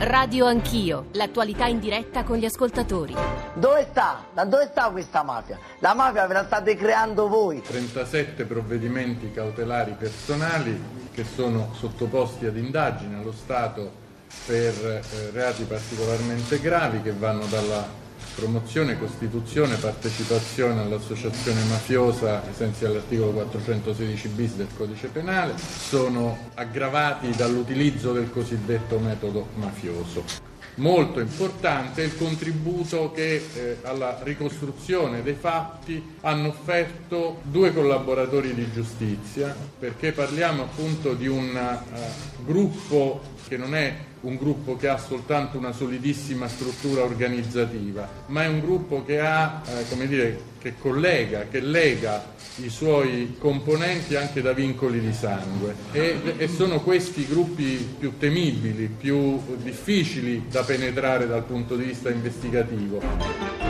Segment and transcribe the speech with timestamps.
[0.00, 3.16] Radio Anch'io, l'attualità in diretta con gli ascoltatori.
[3.54, 4.26] Dove sta?
[4.32, 5.58] Da dove sta questa mafia?
[5.80, 7.60] La mafia ve la state creando voi.
[7.60, 10.80] 37 provvedimenti cautelari personali
[11.10, 13.90] che sono sottoposti ad indagine allo Stato
[14.46, 17.84] per eh, reati particolarmente gravi che vanno dalla
[18.38, 27.30] promozione, costituzione, partecipazione all'associazione mafiosa ai sensi dell'articolo 416 bis del codice penale, sono aggravati
[27.30, 30.46] dall'utilizzo del cosiddetto metodo mafioso.
[30.76, 38.70] Molto importante il contributo che eh, alla ricostruzione dei fatti hanno offerto due collaboratori di
[38.70, 44.98] giustizia, perché parliamo appunto di un uh, gruppo che non è un gruppo che ha
[44.98, 51.46] soltanto una solidissima struttura organizzativa, ma è un gruppo che ha, eh, dire, che collega,
[51.48, 57.94] che lega i suoi componenti anche da vincoli di sangue e, e sono questi gruppi
[57.98, 63.67] più temibili, più difficili da penetrare dal punto di vista investigativo.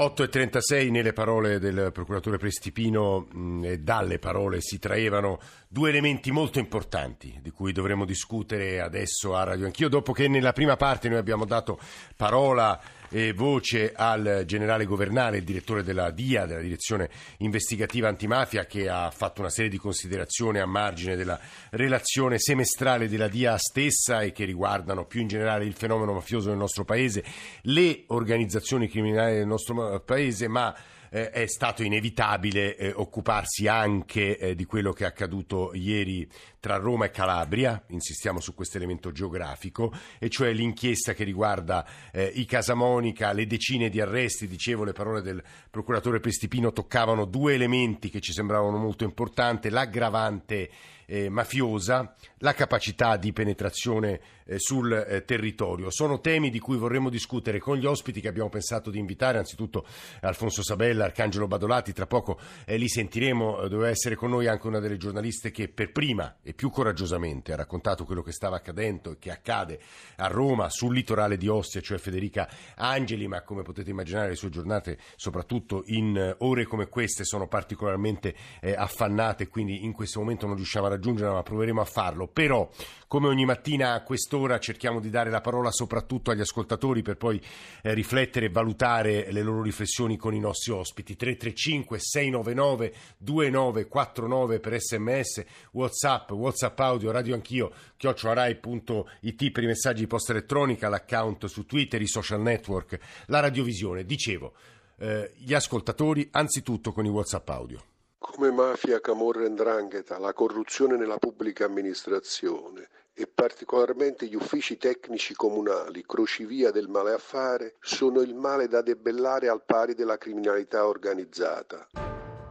[0.00, 6.58] 8.36 nelle parole del procuratore Prestipino mh, e dalle parole si traevano due elementi molto
[6.58, 11.18] importanti di cui dovremo discutere adesso a Radio Anch'io, dopo che nella prima parte noi
[11.18, 11.78] abbiamo dato
[12.16, 18.88] parola e voce al generale Governale, il direttore della DIA, della Direzione Investigativa Antimafia, che
[18.88, 21.38] ha fatto una serie di considerazioni a margine della
[21.70, 26.58] relazione semestrale della DIA stessa e che riguardano più in generale il fenomeno mafioso nel
[26.58, 27.24] nostro paese,
[27.62, 30.74] le organizzazioni criminali del nostro paese, ma
[31.10, 36.28] eh, è stato inevitabile eh, occuparsi anche eh, di quello che è accaduto ieri
[36.60, 42.30] tra Roma e Calabria, insistiamo su questo elemento geografico, e cioè l'inchiesta che riguarda eh,
[42.34, 48.10] i Casamonica, le decine di arresti, dicevo le parole del procuratore Pestipino toccavano due elementi
[48.10, 50.70] che ci sembravano molto importanti, l'aggravante
[51.06, 54.20] eh, mafiosa, la capacità di penetrazione
[54.58, 55.90] sul eh, territorio.
[55.90, 59.86] Sono temi di cui vorremmo discutere con gli ospiti che abbiamo pensato di invitare, anzitutto
[60.20, 64.66] Alfonso Sabella, Arcangelo Badolati, tra poco eh, li sentiremo, eh, doveva essere con noi anche
[64.66, 69.12] una delle giornaliste che per prima e più coraggiosamente ha raccontato quello che stava accadendo
[69.12, 69.80] e che accade
[70.16, 74.50] a Roma sul litorale di Ostia, cioè Federica Angeli, ma come potete immaginare le sue
[74.50, 80.56] giornate, soprattutto in eh, ore come queste, sono particolarmente affannate, quindi in questo momento non
[80.56, 82.28] riusciamo a raggiungere, ma proveremo a farlo.
[82.28, 82.70] Però,
[83.10, 87.42] come ogni mattina a quest'ora, cerchiamo di dare la parola soprattutto agli ascoltatori per poi
[87.82, 91.16] eh, riflettere e valutare le loro riflessioni con i nostri ospiti.
[91.16, 100.06] 335 699 2949 per sms, whatsapp, whatsapp audio, radio anch'io, chioccioarai.it per i messaggi di
[100.06, 102.96] posta elettronica, l'account su Twitter, i social network,
[103.26, 104.04] la radiovisione.
[104.04, 104.52] Dicevo,
[104.98, 107.82] eh, gli ascoltatori anzitutto con i whatsapp audio
[108.20, 112.88] come mafia, camorra e 'ndrangheta, la corruzione nella pubblica amministrazione
[113.20, 119.46] e particolarmente gli uffici tecnici comunali, crocevia del male affare, sono il male da debellare
[119.48, 121.88] al pari della criminalità organizzata.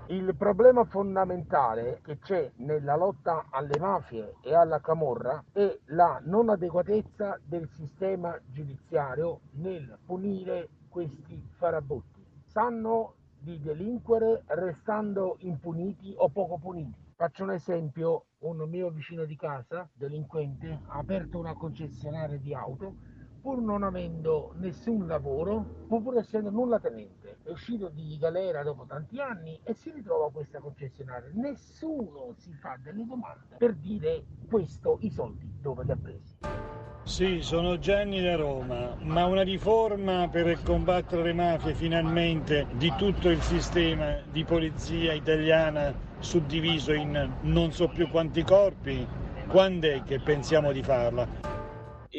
[0.10, 6.50] Il problema fondamentale che c'è nella lotta alle mafie e alla camorra è la non
[6.50, 12.24] adeguatezza del sistema giudiziario nel punire questi farabutti.
[12.46, 17.09] Sanno di delinquere restando impuniti o poco puniti.
[17.20, 22.96] Faccio un esempio, un mio vicino di casa, delinquente, ha aperto una concessionaria di auto
[23.42, 27.40] pur non avendo nessun lavoro, pur essendo nulla tenente.
[27.44, 31.30] È uscito di galera dopo tanti anni e si ritrova questa concessionaria.
[31.34, 36.79] Nessuno si fa delle domande per dire questo i soldi dove li ha presi.
[37.04, 43.30] Sì, sono Gianni da Roma, ma una riforma per combattere le mafie finalmente di tutto
[43.30, 49.06] il sistema di polizia italiana suddiviso in non so più quanti corpi,
[49.48, 51.49] quando è che pensiamo di farla?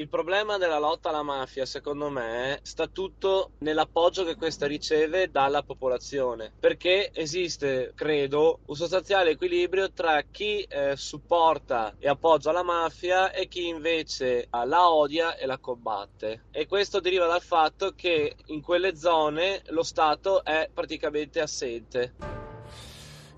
[0.01, 5.63] Il problema della lotta alla mafia, secondo me, sta tutto nell'appoggio che questa riceve dalla
[5.63, 13.31] popolazione, perché esiste, credo, un sostanziale equilibrio tra chi eh, supporta e appoggia la mafia
[13.31, 16.45] e chi invece la odia e la combatte.
[16.51, 22.40] E questo deriva dal fatto che in quelle zone lo Stato è praticamente assente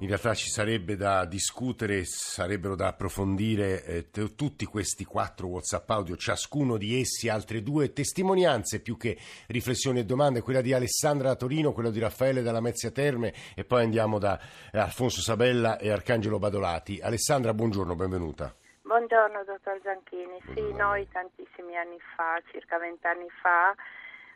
[0.02, 5.88] in realtà ci sarebbe da discutere, sarebbero da approfondire eh, t- tutti questi quattro WhatsApp
[5.90, 9.16] audio, ciascuno di essi altre due testimonianze più che
[9.46, 13.62] riflessioni e domande, quella di Alessandra da Torino, quella di Raffaele dalla Mezzia Terme e
[13.62, 14.40] poi andiamo da
[14.72, 16.98] eh, Alfonso Sabella e Arcangelo Badolati.
[17.00, 18.52] Alessandra, buongiorno, benvenuta.
[18.82, 23.72] Buongiorno dottor Gianchini, sì, noi tantissimi anni fa, circa vent'anni fa,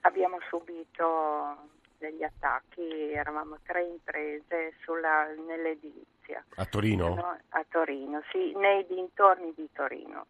[0.03, 6.45] abbiamo subito degli attacchi, eravamo tre imprese sulla, nell'edilizia.
[6.57, 7.15] A Torino?
[7.15, 10.27] No, a Torino, sì, nei dintorni di Torino.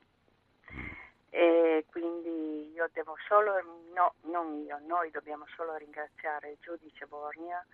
[1.31, 3.53] e quindi io devo solo,
[3.95, 7.65] no, non io, noi dobbiamo solo ringraziare il giudice Borgna,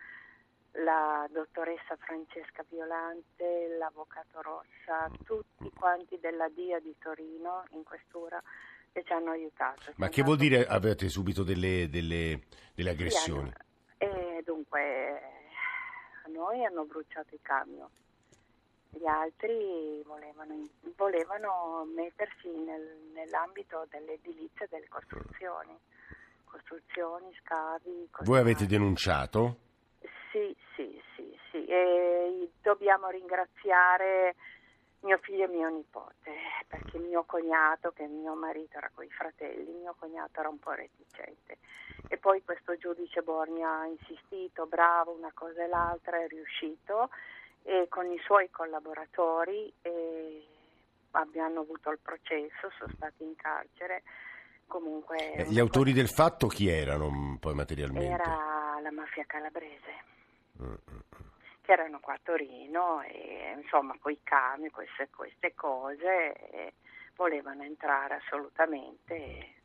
[0.77, 8.43] la dottoressa Francesca Violante, l'avvocato Rossa, tutti quanti della DIA di Torino in questura
[8.93, 9.93] che ci hanno aiutato.
[9.97, 12.41] Ma che vuol dire avete subito delle, delle,
[12.75, 13.49] delle aggressioni?
[13.49, 13.72] Sì, hanno,
[14.02, 15.22] e dunque
[16.25, 17.88] a noi hanno bruciato i camion
[18.94, 20.54] gli altri volevano,
[20.96, 25.78] volevano mettersi nel, nell'ambito dell'edilizia e delle costruzioni,
[26.44, 28.10] costruzioni, scavi.
[28.20, 29.56] Voi avete denunciato?
[30.31, 31.64] Sì, sì, sì, sì.
[31.64, 34.34] E dobbiamo ringraziare
[35.02, 36.32] mio figlio e mio nipote,
[36.66, 40.72] perché mio cognato, che mio marito era con i fratelli, mio cognato era un po'
[40.72, 41.58] reticente.
[42.08, 47.10] E poi questo giudice Borgna ha insistito, bravo, una cosa e l'altra, è riuscito
[47.64, 50.46] e con i suoi collaboratori e
[51.12, 54.02] abbiamo avuto il processo, sono stati in carcere.
[54.66, 58.08] Comunque, eh, gli autori del fatto chi erano poi materialmente?
[58.08, 60.04] Era la mafia calabrese,
[60.62, 61.00] mm-hmm.
[61.62, 66.73] Che erano qua a Torino e insomma con i camion, queste, queste cose,
[67.17, 69.61] volevano entrare assolutamente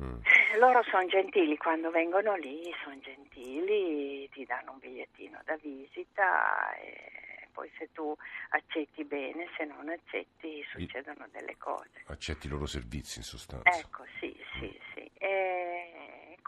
[0.00, 0.20] Mm.
[0.58, 7.48] Loro sono gentili, quando vengono lì sono gentili, ti danno un bigliettino da visita e
[7.52, 8.14] poi se tu
[8.50, 12.04] accetti bene, se non accetti succedono delle cose.
[12.06, 13.68] Accetti i loro servizi in sostanza.
[13.76, 14.92] Ecco, sì, sì, mm.
[14.94, 15.10] sì.
[15.18, 15.77] È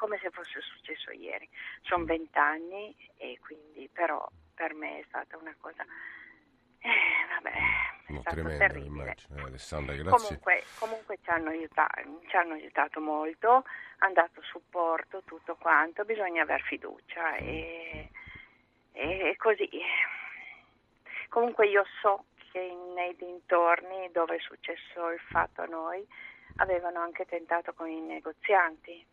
[0.00, 1.46] come se fosse successo ieri.
[1.82, 5.84] Sono vent'anni e quindi però per me è stata una cosa...
[6.78, 6.88] Eh,
[7.34, 7.58] vabbè,
[8.06, 9.36] No, tremendo, immagino.
[9.36, 10.10] Eh, Alessandra, grazie.
[10.10, 13.64] Comunque, comunque ci, hanno aiutato, ci, hanno aiutato, molto,
[13.98, 18.08] hanno dato supporto, tutto quanto, bisogna aver fiducia e,
[18.92, 19.68] e così.
[21.28, 26.04] Comunque io so che nei dintorni dove è successo il fatto a noi
[26.56, 29.06] avevano anche tentato con i negozianti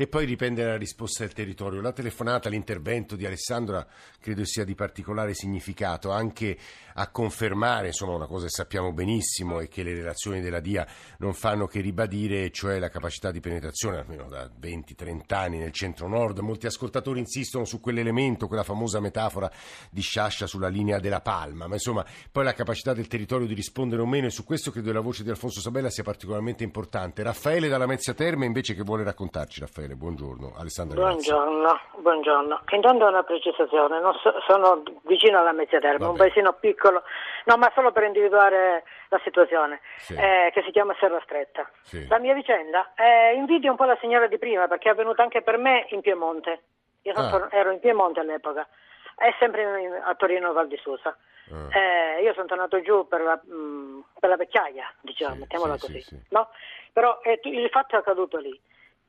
[0.00, 1.80] e poi dipende dalla risposta del territorio.
[1.80, 3.84] La telefonata, l'intervento di Alessandra
[4.20, 6.56] credo sia di particolare significato anche
[6.94, 10.86] a confermare insomma, una cosa che sappiamo benissimo e che le relazioni della DIA
[11.18, 16.38] non fanno che ribadire, cioè la capacità di penetrazione almeno da 20-30 anni nel centro-nord.
[16.38, 19.50] Molti ascoltatori insistono su quell'elemento, quella famosa metafora
[19.90, 24.00] di Sciascia sulla linea della palma, ma insomma poi la capacità del territorio di rispondere
[24.00, 27.24] o meno e su questo credo la voce di Alfonso Sabella sia particolarmente importante.
[27.24, 29.87] Raffaele dalla Mezzia Terme invece che vuole raccontarci, Raffaele.
[29.88, 30.54] Raffaele, buongiorno.
[30.58, 32.62] Alessandra buongiorno, buongiorno.
[32.70, 37.02] Intanto una precisazione, so, sono vicino alla Mezzaterma, un paesino piccolo,
[37.44, 40.14] no ma solo per individuare la situazione, sì.
[40.14, 41.68] eh, che si chiama Serra Stretta.
[41.82, 42.06] Sì.
[42.08, 45.42] La mia vicenda eh, invidia un po' la signora di prima perché è avvenuta anche
[45.42, 46.62] per me in Piemonte.
[47.02, 47.48] Io ah.
[47.50, 48.68] ero in Piemonte all'epoca,
[49.16, 51.16] è sempre in, a Torino Val di Susa.
[51.50, 51.78] Ah.
[51.78, 55.78] Eh, io sono tornato giù per la, mh, mm, per la vecchiaia, diciamo, sì, mettiamola
[55.78, 56.04] così.
[56.30, 56.50] No?
[56.92, 58.60] Però eh, il fatto è accaduto lì.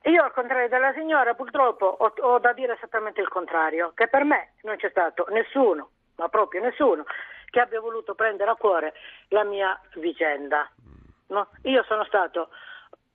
[0.03, 4.23] Io, al contrario della signora, purtroppo ho, ho, da dire esattamente il contrario, che per
[4.23, 7.05] me non c'è stato nessuno, ma proprio nessuno,
[7.49, 8.93] che abbia voluto prendere a cuore
[9.29, 10.69] la mia vicenda.
[11.27, 11.49] No?
[11.63, 12.49] Io sono stato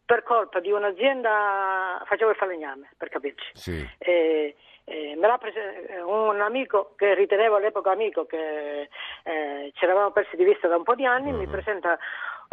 [0.04, 3.50] per colpa di un'azienda, facevo il falegname, per capirci.
[3.54, 3.88] Sì.
[3.98, 4.54] E,
[4.84, 5.58] e me l'ha preso
[6.06, 8.90] un amico che ritenevo all'epoca amico, che
[9.22, 11.38] eh, ci eravamo persi di vista da un po' di anni, uh-huh.
[11.38, 11.98] mi presenta uh, un,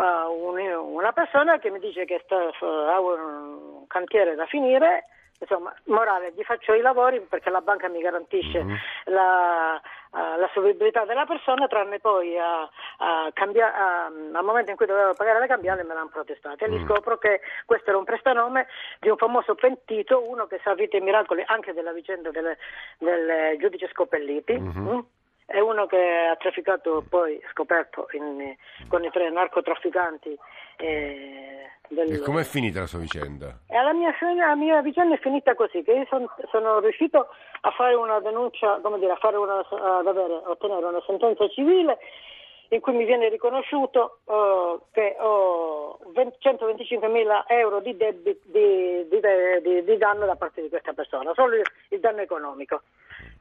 [0.06, 5.06] una persona che mi dice che sta, ha un cantiere da finire,
[5.42, 8.76] insomma, morale, gli faccio i lavori perché la banca mi garantisce mm-hmm.
[9.06, 9.82] la,
[10.12, 14.86] uh, la solvibilità della persona, tranne poi a, a cambia- a, al momento in cui
[14.86, 18.68] dovevo pagare la cambiale me l'hanno protestata e lì scopro che questo era un prestanome
[19.00, 22.56] di un famoso pentito, uno che sa vite e miracoli anche della vicenda del,
[23.00, 24.60] del giudice Scopelliti.
[24.60, 25.00] Mm-hmm.
[25.52, 28.56] È uno che ha trafficato poi scoperto in,
[28.88, 30.38] con i tre narcotrafficanti.
[30.78, 32.14] Eh, del...
[32.14, 33.60] E com'è finita la sua vicenda?
[33.68, 37.28] La mia, la mia, vicenda è finita così, che io son, sono riuscito
[37.62, 41.98] a fare una denuncia, come dire, a, una, ad avere, ottenere una sentenza civile
[42.70, 46.00] in cui mi viene riconosciuto uh, che ho
[46.40, 51.56] 125 mila euro di, debit, di, di, di, danno da parte di questa persona, solo
[51.56, 52.84] il, il danno economico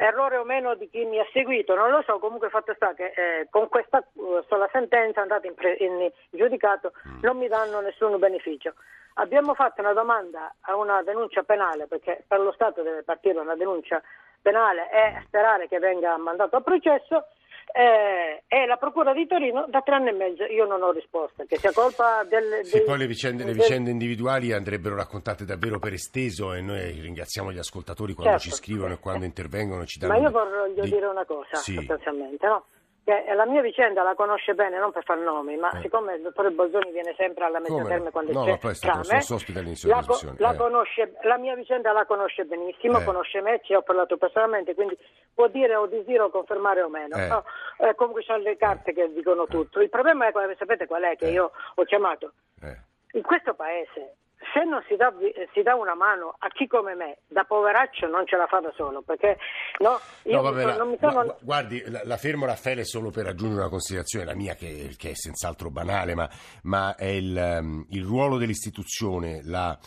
[0.01, 2.95] errore o meno di chi mi ha seguito, non lo so, comunque il fatto sta
[2.95, 7.19] che eh, con questa uh, sola sentenza andata in, pre- in, giudicato mm.
[7.21, 8.75] non mi danno nessun beneficio.
[9.15, 13.57] Abbiamo fatto una domanda a una denuncia penale, perché per lo Stato deve partire una
[13.57, 14.01] denuncia
[14.41, 17.27] penale e sperare che venga mandato a processo
[17.73, 21.45] eh, e la Procura di Torino da tre anni e mezzo io non ho risposta,
[21.45, 22.65] che sia colpa del...
[22.65, 26.91] Sì, dei, poi le vicende, le vicende individuali andrebbero raccontate davvero per esteso e noi
[26.91, 30.13] ringraziamo gli ascoltatori quando certo, ci scrivono e quando intervengono ci danno...
[30.13, 30.91] Ma io voglio di...
[30.91, 31.75] dire una cosa, sì.
[31.75, 32.65] sostanzialmente, no?
[33.11, 35.81] Che la mia vicenda la conosce bene, non per far nomi, ma eh.
[35.81, 39.25] siccome il dottore Bolzoni viene sempre alla mezza terme quando no, c'è è stato Trame,
[39.29, 43.05] ospite all'inizio la, della la, conosce, la mia vicenda la conosce benissimo, eh.
[43.05, 44.97] conosce me, ci ho parlato personalmente, quindi
[45.35, 47.17] può dire o disdire o confermare o meno.
[47.17, 47.27] Eh.
[47.27, 47.45] No,
[47.79, 49.81] eh, comunque sono le carte che dicono tutto.
[49.81, 51.33] Il problema è, sapete qual è, che eh.
[51.33, 52.33] io ho chiamato?
[52.63, 52.77] Eh.
[53.13, 54.15] In questo paese
[54.53, 55.13] se non si dà,
[55.53, 58.73] si dà, una mano a chi come me, da poveraccio non ce la fa da
[58.77, 59.39] solo, perché
[59.79, 61.37] no, io no, vabbè, non mi sono...
[61.41, 65.15] Guardi, la, la, fermo Raffaele solo per aggiungere una considerazione, la mia che, che è
[65.15, 66.29] senz'altro banale, ma,
[66.63, 69.79] ma è il, um, il ruolo dell'istituzione, la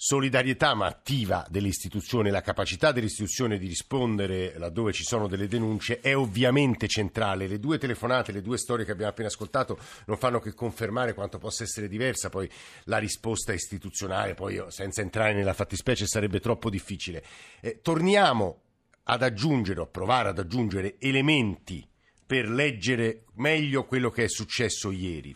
[0.00, 6.16] solidarietà ma attiva dell'istituzione, la capacità dell'istituzione di rispondere laddove ci sono delle denunce è
[6.16, 7.48] ovviamente centrale.
[7.48, 9.76] Le due telefonate, le due storie che abbiamo appena ascoltato
[10.06, 12.48] non fanno che confermare quanto possa essere diversa poi
[12.84, 17.24] la risposta istituzionale, poi senza entrare nella fattispecie sarebbe troppo difficile.
[17.60, 18.60] Eh, torniamo
[19.02, 21.84] ad aggiungere o provare ad aggiungere elementi
[22.24, 25.34] per leggere meglio quello che è successo ieri.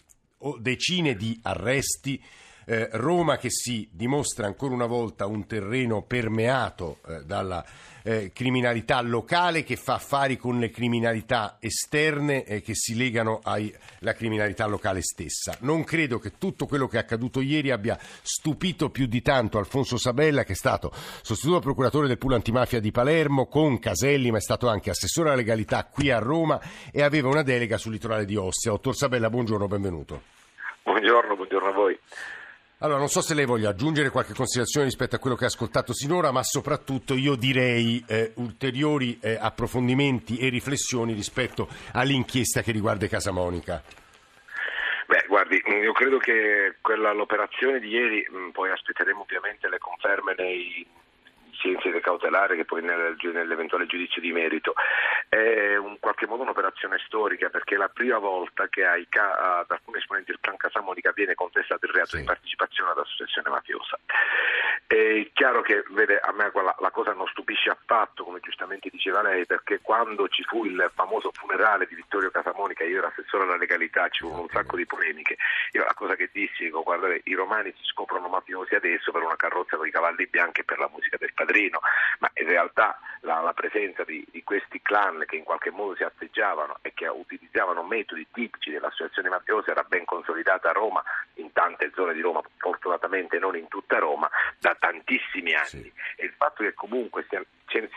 [0.61, 2.23] Decine di arresti
[2.67, 7.65] eh, Roma che si dimostra ancora una volta un terreno permeato eh, dalla
[8.03, 14.15] eh, criminalità locale che fa affari con le criminalità esterne e che si legano alla
[14.15, 15.57] criminalità locale stessa.
[15.61, 19.97] Non credo che tutto quello che è accaduto ieri abbia stupito più di tanto Alfonso
[19.97, 20.93] Sabella che è stato
[21.23, 25.39] sostituto procuratore del pool antimafia di Palermo con Caselli ma è stato anche assessore alla
[25.39, 28.73] legalità qui a Roma e aveva una delega sul litorale di Ostia.
[28.73, 30.23] Dottor Sabella, buongiorno, benvenuto.
[30.83, 31.99] Buongiorno, buongiorno a voi.
[32.83, 35.93] Allora, non so se lei voglia aggiungere qualche considerazione rispetto a quello che ha ascoltato
[35.93, 43.07] sinora, ma soprattutto io direi eh, ulteriori eh, approfondimenti e riflessioni rispetto all'inchiesta che riguarda
[43.07, 43.81] Casa Monica.
[45.07, 50.35] Beh, guardi, io credo che quella, l'operazione di ieri, mh, poi aspetteremo ovviamente le conferme
[50.37, 50.85] nei,
[51.69, 54.75] in sede cautelare che poi nel, nell'eventuale giudizio di merito.
[55.29, 59.99] È in qualche modo un'operazione storica perché è la prima volta che ai, ad alcuni
[59.99, 62.19] esponenti del clan Casamonica viene contestato il reato sì.
[62.19, 63.99] di partecipazione ad associazione mafiosa.
[64.87, 69.23] È chiaro che vede, a me la, la, cosa non stupisce affatto, come giustamente diceva
[69.23, 73.57] lei, perché quando ci fu il famoso funerale di Vittorio Casamonica, io ero assessore alla
[73.57, 75.37] legalità, ci furono un sacco di polemiche.
[75.73, 79.37] Io la cosa che dissi, dico, guardate, i romani si scoprono mafiosi adesso per una
[79.37, 81.81] carrozza con i cavalli bianchi e per la musica del padre padrino,
[82.21, 86.03] ma in realtà la, la presenza di, di, questi clan che in qualche modo si
[86.03, 91.03] atteggiavano e che utilizzavano metodi tipici dell'associazione mafiosa era ben consolidata a Roma,
[91.35, 94.29] in tante zone di Roma, fortunatamente non in tutta Roma,
[94.59, 95.67] da tantissimi anni.
[95.67, 95.93] Sì.
[96.17, 97.27] E il fatto che comunque
[97.67, 97.89] ci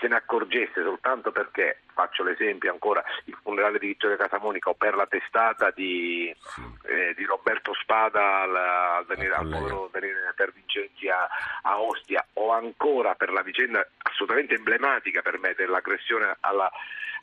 [0.00, 4.94] se ne accorgesse soltanto perché, faccio l'esempio ancora, il funerale di Vittorio Casamonica o per
[4.94, 6.62] la testata di, sì.
[6.84, 11.26] eh, di Roberto Spada al, al venire, al povero venire per Vincenzi a,
[11.62, 16.70] a, Ostia o ancora per la vicenda assolutamente emblematica per me dell'aggressione alla,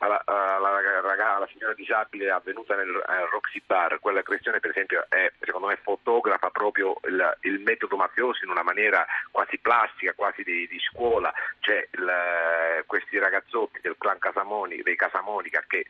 [0.00, 5.32] alla, alla, alla, alla signora disabile avvenuta nel uh, Roxy Bar, quell'aggressione per esempio è,
[5.40, 10.66] secondo me fotografa proprio il, il, metodo mafioso in una maniera quasi plastica, quasi di,
[10.68, 14.18] di scuola, cioè il, questi ragazzotti del clan
[14.66, 15.86] Casamoni, dei Casamonica che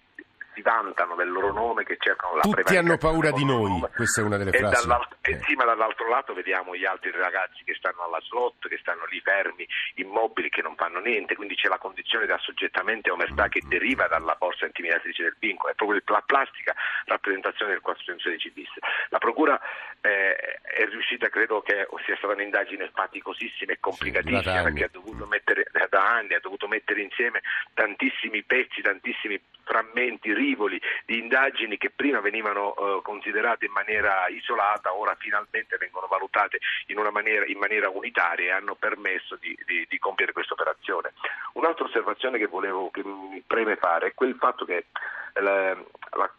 [0.57, 3.91] si vantano del loro nome, che cercano la Tutti hanno paura di noi, nome.
[3.95, 4.89] questa è una delle e frasi.
[5.21, 5.41] E eh.
[5.45, 9.21] sì, ma dall'altro lato vediamo gli altri ragazzi che stanno alla slot, che stanno lì
[9.21, 13.61] fermi, immobili, che non fanno niente, quindi c'è la condizione di assoggettamento e omertà che
[13.67, 18.71] deriva dalla forza intimidatrice del vincolo, è proprio la plastica rappresentazione del 416 bis.
[19.11, 19.61] La Procura
[20.01, 25.27] eh, è riuscita, credo che sia stata un'indagine faticosissima e complicatissima, sì, perché ha dovuto
[25.27, 27.43] mettere, da anni, ha dovuto mettere insieme
[27.75, 34.95] tantissimi pezzi, tantissimi frammenti, rivoli di indagini che prima venivano eh, considerate in maniera isolata,
[34.95, 39.99] ora finalmente vengono valutate in, maniera, in maniera, unitaria e hanno permesso di, di, di
[39.99, 41.13] compiere questa operazione.
[41.55, 44.87] Un'altra osservazione che, volevo, che mi preme fare è quel fatto che
[45.35, 46.31] la, la,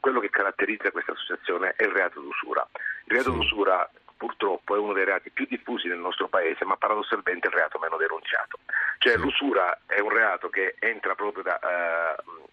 [0.00, 2.66] quello che caratterizza questa associazione è il reato d'usura.
[3.04, 3.36] Il reato sì.
[3.36, 7.78] d'usura purtroppo è uno dei reati più diffusi nel nostro paese, ma paradossalmente il reato
[7.78, 8.58] meno denunciato.
[8.98, 12.46] Cioè l'usura è un reato che entra proprio da, uh,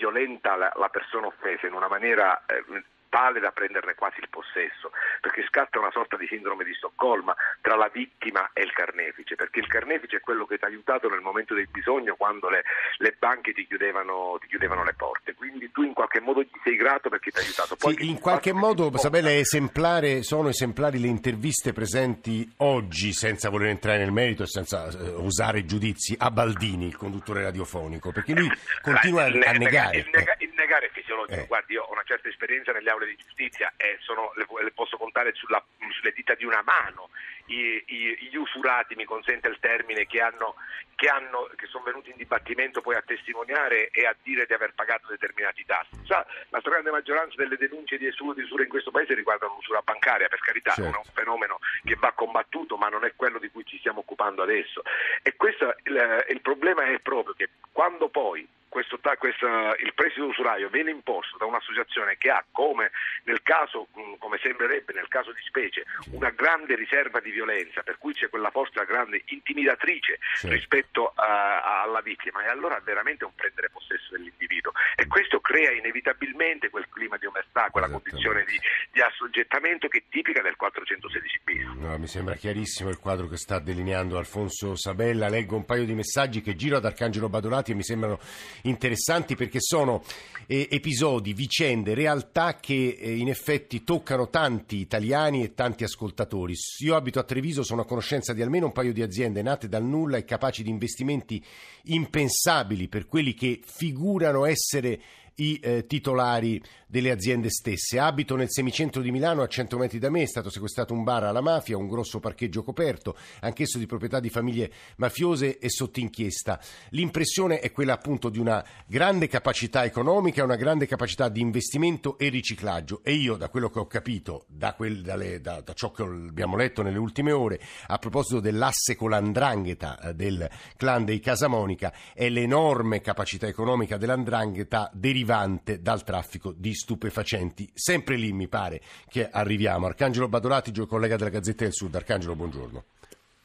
[0.00, 2.64] violenta la, la persona offesa in una maniera eh,
[3.10, 7.76] tale da prenderne quasi il possesso, perché scatta una sorta di sindrome di Stoccolma tra
[7.76, 11.20] la vittima e il carnefice, perché il carnefice è quello che ti ha aiutato nel
[11.20, 12.62] momento del bisogno quando le,
[12.98, 16.76] le banche ti chiudevano, ti chiudevano, le porte, quindi tu in qualche modo gli sei
[16.76, 17.76] grato perché ti ha aiutato.
[17.76, 23.68] Poi sì, in qualche modo, Sabella, esemplare, sono esemplari le interviste presenti oggi, senza voler
[23.68, 28.48] entrare nel merito e senza uh, usare giudizi, a Baldini, il conduttore radiofonico, perché lui
[28.80, 29.98] continua a negare.
[29.98, 30.90] Il, nega, il negare è
[31.26, 31.46] dico, Eh.
[31.46, 34.96] guardi, io ho una certa esperienza nelle aule di giustizia e sono, le, le posso
[34.96, 37.10] contare sulla- sulle dita di una mano
[37.46, 40.54] i- i- gli usurati, mi consente il termine, che, hanno,
[40.94, 44.72] che, hanno- che sono venuti in dibattimento poi a testimoniare e a dire di aver
[44.74, 45.90] pagato determinati tassi.
[46.04, 49.80] Sa, la stragrande maggioranza delle denunce di esuro di usura in questo paese riguardano l'usura
[49.82, 50.94] bancaria, per carità, Certo.
[50.94, 54.42] è un fenomeno che va combattuto, ma non è quello di cui ci stiamo occupando
[54.42, 54.82] adesso.
[55.22, 60.26] E questo, il, il problema è proprio che quando poi questo, ta- questa- il prestito
[60.26, 62.90] usurario viene imposto da un'associazione che ha, come
[63.24, 67.98] nel caso, mh, come sembrerebbe nel caso di specie, una grande riserva di violenza, per
[67.98, 70.54] cui c'è quella forza grande intimidatrice Certo.
[70.56, 74.72] rispetto a- alla vittima, e allora è veramente un prendere possesso dell'individuo.
[74.94, 78.56] E questo crea inevitabilmente quel clima di omertà, quella condizione di,
[78.92, 81.64] di assoggettamento che è tipica del 416 bis.
[81.74, 85.28] No, mi sembra chiarissimo il quadro che sta delineando Alfonso Sabella.
[85.28, 88.18] Leggo un paio di messaggi che giro ad Arcangelo Badolati e mi sembrano
[88.62, 90.02] interessanti perché sono
[90.46, 96.54] eh, episodi, vicende, realtà che eh, in effetti toccano tanti italiani e tanti ascoltatori.
[96.84, 99.84] Io abito a Treviso, sono a conoscenza di almeno un paio di aziende nate dal
[99.84, 101.42] nulla e capaci di investimenti
[101.84, 105.00] impensabili per quelli che figurano essere
[105.36, 106.60] i eh, titolari
[106.90, 108.00] delle aziende stesse.
[108.00, 111.22] Abito nel semicentro di Milano, a 100 metri da me, è stato sequestrato un bar
[111.22, 116.60] alla mafia, un grosso parcheggio coperto, anch'esso di proprietà di famiglie mafiose e sotto inchiesta.
[116.90, 122.28] L'impressione è quella appunto di una grande capacità economica, una grande capacità di investimento e
[122.28, 123.00] riciclaggio.
[123.04, 126.56] E io, da quello che ho capito, da, quel- dalle- da- da ciò che abbiamo
[126.56, 132.28] letto nelle ultime ore, a proposito dell'asse con l'andrangheta eh, del clan dei Casamonica, è
[132.28, 137.70] l'enorme capacità economica dell'andrangheta derivante dal traffico di stupefacenti.
[137.74, 139.86] Sempre lì mi pare che arriviamo.
[139.86, 141.94] Arcangelo Badolati, collega della Gazzetta del Sud.
[141.94, 142.84] Arcangelo, buongiorno.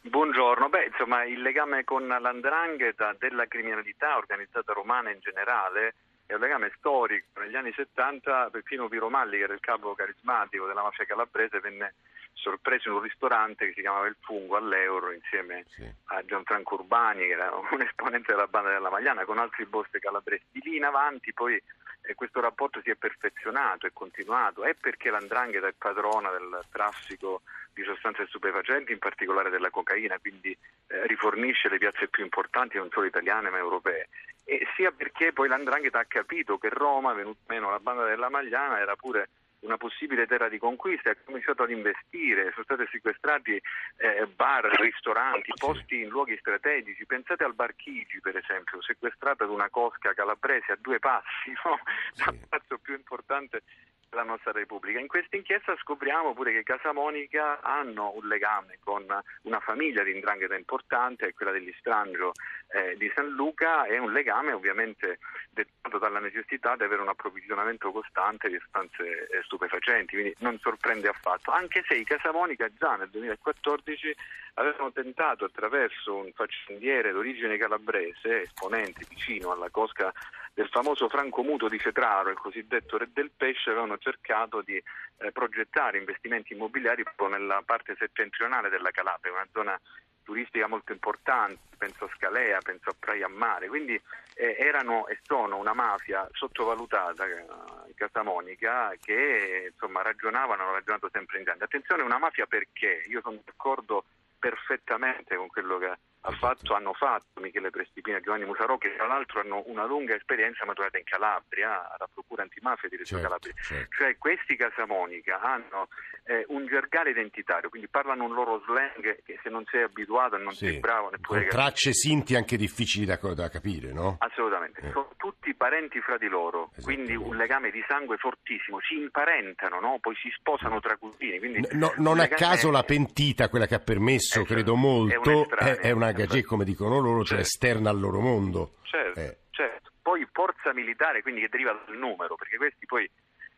[0.01, 5.96] Buongiorno, beh insomma il legame con l'andrangheta della criminalità organizzata romana in generale
[6.27, 7.39] è un legame storico.
[7.39, 11.96] Negli anni 70 Peppino Piromalli, che era il capo carismatico della mafia calabrese, venne
[12.34, 15.65] sorpreso in un ristorante che si chiamava Il Fungo all'Euro insieme
[16.06, 20.44] a Gianfranco Urbani, che era un esponente della banda della Magliana, con altri boss calabresi.
[20.51, 21.62] Di lì in avanti poi
[22.05, 27.41] eh, questo rapporto si è perfezionato, è continuato, è perché l'andrangheta è padrona del traffico
[27.74, 30.51] di sostanze stupefacenti, in particolare della cocaina, quindi
[30.87, 34.07] eh, rifornisce le piazze più importanti non solo italiane ma europee.
[34.46, 38.79] E sia perché poi l'andrangheta ha capito che Roma, venuto meno la banda della Magliana,
[38.79, 39.29] era pure
[39.66, 43.60] una possibile terra di conquista ha cominciato ad investire, sono stati sequestrati
[43.98, 47.06] eh, bar, ristoranti, posti in luoghi strategici.
[47.06, 51.80] Pensate al Bar Chigi, per esempio, sequestrato ad una cosca calabrese a due passi, no?
[52.16, 53.64] dal palazzo più importante
[54.09, 55.00] della nostra Repubblica.
[55.00, 59.05] In questa inchiesta scopriamo pure che Casamonica hanno un legame con
[59.41, 62.31] una famiglia di indrangheta importante, quella degli Strangio
[62.70, 67.91] eh, di San Luca, e un legame ovviamente dettato dalla necessità di avere un approvvigionamento
[67.91, 73.09] costante di sostanze eh, stupefacenti, quindi non sorprende affatto, anche se i Casamonica già nel
[73.09, 74.15] 2014
[74.55, 80.13] avevano tentato attraverso un faccendiere d'origine calabrese, esponente vicino alla cosca
[80.55, 84.81] del famoso Franco Muto di Cetraro, il cosiddetto Re del Pesce, avevano cercato di
[85.18, 89.79] eh, progettare investimenti immobiliari proprio nella parte settentrionale della Calabria, una zona
[90.24, 94.01] turistica molto importante, penso a Scalea, penso a Praia Mare, quindi
[94.35, 101.37] eh, erano e sono una mafia sottovalutata, eh, Casamonica, che insomma ragionavano, hanno ragionato sempre
[101.37, 101.65] in grande.
[101.65, 103.03] Attenzione, una mafia perché?
[103.07, 104.05] Io sono d'accordo
[104.39, 109.05] perfettamente con quello che ha fatto, hanno fatto Michele Prestipina e Giovanni Musarò, che tra
[109.05, 113.53] l'altro hanno una lunga esperienza maturata in Calabria, alla Procura Antimafia di Reggio Calabria.
[113.96, 115.88] Cioè questi Casamonica hanno
[116.25, 120.40] eh, un gergale identitario, quindi parlano un loro slang che se non sei abituato e
[120.40, 124.16] non Sì, sei bravo neppure Con tracce sinti anche difficili da, da capire, no?
[124.20, 124.92] Assolutamente, Eh.
[124.92, 130.00] sono tutti parenti fra di loro, quindi un legame di sangue fortissimo, si imparentano, no?
[130.01, 131.38] poi si sposano tra cugini.
[131.38, 135.92] Quindi No- non a caso la pentita, quella che ha permesso, credo molto, è, è
[135.92, 138.75] una gagé, come dicono loro, cioè esterna al loro mondo.
[138.84, 139.38] Certo, Eh.
[139.51, 139.92] certo.
[140.01, 143.10] Poi forza militare, quindi che deriva dal numero, perché questi poi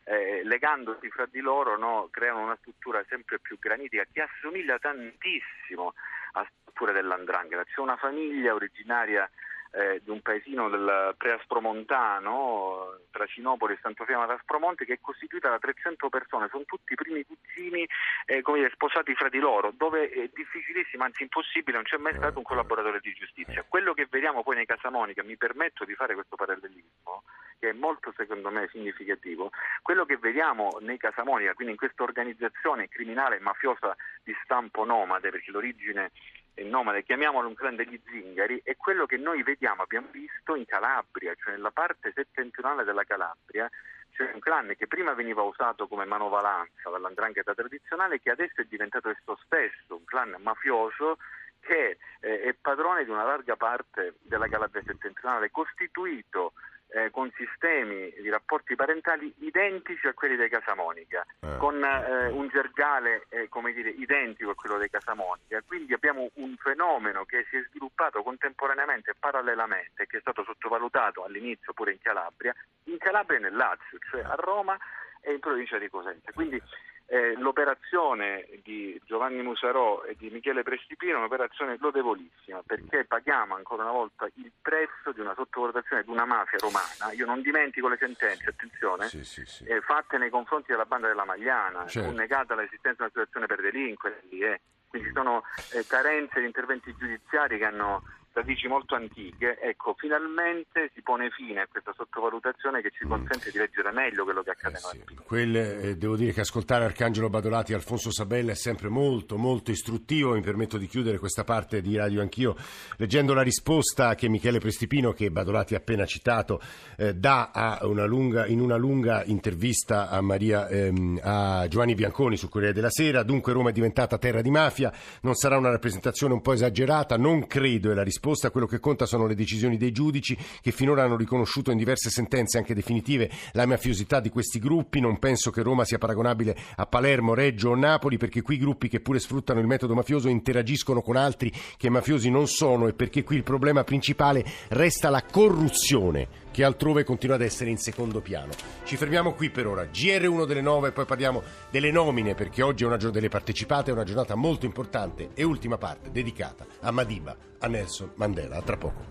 [0.05, 5.93] eh, legandosi fra di loro no, creano una struttura sempre più granitica che assomiglia tantissimo
[6.33, 7.63] a strutture dell'andrangheta.
[7.65, 9.29] C'è una famiglia originaria
[9.71, 15.57] eh, di un paesino del Preaspromontano, tra Cinopoli e Sant'Ofiama d'Aspromonte, che è costituita da
[15.57, 17.85] 300 persone, sono tutti primi cugini
[18.25, 22.37] eh, dire, sposati fra di loro, dove è difficilissimo, anzi impossibile, non c'è mai stato
[22.37, 23.65] un collaboratore di giustizia.
[23.67, 27.23] Quello che vediamo poi nei Casamonica, mi permetto di fare questo parallelismo,
[27.59, 29.49] che è molto secondo me significativo,
[29.81, 35.31] quello che vediamo nei Casamonica, quindi in questa organizzazione criminale e mafiosa di stampo nomade,
[35.31, 36.11] perché l'origine
[36.57, 40.65] è nomade, chiamiamolo un clan degli zingari, è quello che noi vediamo, abbiamo visto in
[40.65, 43.69] Calabria, cioè nella parte settentrionale della Calabria,
[44.09, 49.09] cioè un clan che prima veniva usato come manovalanza dall'andrangheta tradizionale, che adesso è diventato
[49.09, 51.19] esso stesso un clan mafioso
[51.59, 56.53] che eh, è padrone di una larga parte della Calabria settentrionale, costituito
[56.89, 61.57] eh, con sistemi di rapporti parentali identici a quelli dei Casamonica, eh.
[61.57, 65.61] con eh, un gergale eh, come dire, identico a quello dei Casamonica.
[65.65, 71.23] Quindi abbiamo un fenomeno che si è sviluppato contemporaneamente e parallelamente, che è stato sottovalutato
[71.23, 72.53] all'inizio pure in Calabria,
[72.85, 74.77] in Calabria e nel Lazio, cioè a Roma
[75.21, 76.31] e in provincia di Cosenza.
[76.31, 76.61] Quindi
[77.09, 83.83] eh, l'operazione di Giovanni Musarò e di Michele Prestipino è un'operazione lodevolissima perché paghiamo ancora
[83.83, 87.13] una volta il prezzo di una sottovalutazione di una mafia romana.
[87.13, 89.63] Io non dimentico le sentenze, attenzione, sì, sì, sì.
[89.65, 92.11] Eh, fatte nei confronti della banda della Magliana, certo.
[92.11, 94.61] negata l'esistenza di una situazione per delinquenti, eh.
[94.89, 95.43] quindi sono
[95.73, 98.03] eh, carenze di interventi giudiziari che hanno
[98.37, 103.09] radici molto antiche, ecco, finalmente si pone fine a questa sottovalutazione che ci mm.
[103.09, 105.15] consente di leggere meglio quello che accade eh sì.
[105.25, 109.71] Quel, eh, devo dire che ascoltare Arcangelo Badolati e Alfonso Sabella è sempre molto, molto
[109.71, 110.33] istruttivo.
[110.33, 112.55] Mi permetto di chiudere questa parte di radio anch'io
[112.97, 116.61] leggendo la risposta che Michele Prestipino, che Badolati ha appena citato,
[116.97, 122.49] eh, dà una lunga, in una lunga intervista a, Maria, ehm, a Giovanni Bianconi su
[122.49, 123.23] Corriere della Sera.
[123.23, 127.47] Dunque Roma è diventata terra di mafia, non sarà una rappresentazione un po' esagerata, non
[127.47, 131.03] credo è la risposta risposta, quello che conta sono le decisioni dei giudici che finora
[131.03, 134.99] hanno riconosciuto in diverse sentenze anche definitive la mafiosità di questi gruppi.
[134.99, 138.99] Non penso che Roma sia paragonabile a Palermo, Reggio o Napoli perché qui gruppi che
[138.99, 143.37] pure sfruttano il metodo mafioso interagiscono con altri che mafiosi non sono e perché qui
[143.37, 148.51] il problema principale resta la corruzione che altrove continua ad essere in secondo piano.
[148.83, 149.83] Ci fermiamo qui per ora.
[149.83, 153.91] GR1 delle 9 e poi parliamo delle nomine perché oggi è una giornata delle partecipate,
[153.91, 158.55] è una giornata molto importante e ultima parte dedicata a Madiba, a Nelson Mandela.
[158.55, 159.05] A tra poco.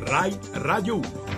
[0.00, 1.31] Rai Radio 1